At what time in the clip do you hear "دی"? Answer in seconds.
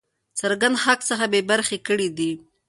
2.17-2.31